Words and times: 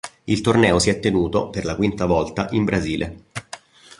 Il 0.23 0.41
torneo 0.41 0.79
si 0.79 0.89
è 0.89 0.99
tenuto, 0.99 1.49
per 1.51 1.63
la 1.63 1.75
quinta 1.75 2.07
volta, 2.07 2.47
in 2.53 2.63
Brasile. 2.63 3.17